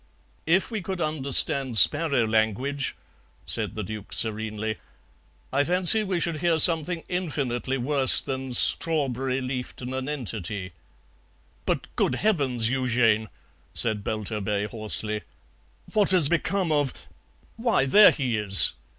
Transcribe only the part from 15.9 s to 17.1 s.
"what has become of